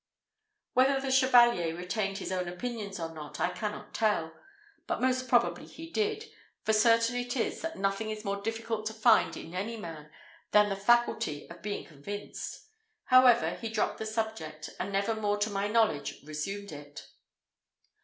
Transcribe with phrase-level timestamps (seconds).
[0.73, 4.33] Whether the Chevalier retained his own opinions or not I cannot tell;
[4.87, 6.25] but most probably he did,
[6.63, 10.09] for certain it is, that nothing is more difficult to find in any man,
[10.53, 12.63] than the faculty of being convinced.
[13.03, 17.05] However, he dropped the subject, and never more to my knowledge, resumed it.